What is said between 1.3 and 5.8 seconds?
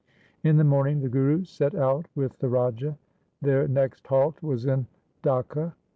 set out with the Raja. Their next halt was in Dhaka.